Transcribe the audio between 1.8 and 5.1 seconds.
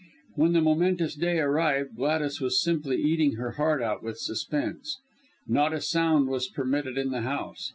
Gladys was simply eating her heart out with suspense.